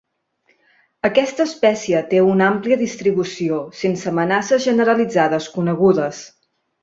Aquesta 1.09 1.45
espècie 1.49 1.99
té 2.13 2.21
una 2.29 2.47
àmplia 2.53 2.79
distribució, 2.79 3.59
sense 3.81 4.11
amenaces 4.15 4.65
generalitzades 4.71 5.51
conegudes. 5.59 6.25